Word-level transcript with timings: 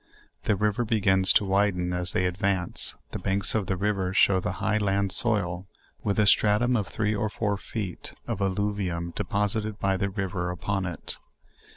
The 0.45 0.55
river 0.55 0.83
begins 0.83 1.31
to 1.33 1.45
widen 1.45 1.93
as 1.93 2.11
they 2.13 2.25
advance; 2.25 2.95
the 3.11 3.19
banks 3.19 3.53
of 3.53 3.67
the 3.67 3.77
river 3.77 4.15
show 4.15 4.39
the 4.39 4.53
high 4.53 4.79
land 4.79 5.11
soil, 5.11 5.67
with 6.03 6.17
a 6.17 6.25
stratum 6.25 6.75
of 6.75 6.87
three 6.87 7.13
or 7.13 7.29
four 7.29 7.55
feet 7.55 8.15
of 8.25 8.41
alluvian 8.41 9.11
deposited 9.15 9.79
by 9.79 9.97
the 9.97 10.09
river 10.09 10.49
upon 10.49 10.87
it. 10.87 11.17